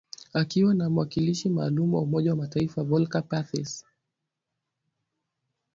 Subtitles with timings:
[0.33, 3.85] akiwa na mwakilishi maalum wa Umoja wa mataifa Volker Perthes